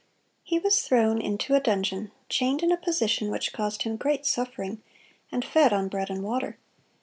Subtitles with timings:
[0.49, 4.25] (145) He was thrown into a dungeon, chained in a position which caused him great
[4.25, 4.81] suffering,
[5.31, 6.57] and fed on bread and water.